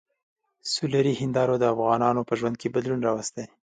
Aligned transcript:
سولري 0.71 1.13
هندارو 1.21 1.55
د 1.59 1.63
افغانانو 1.73 2.21
په 2.29 2.33
ژوند 2.39 2.55
کې 2.61 2.73
بدلون 2.75 2.99
راوستی. 3.07 3.45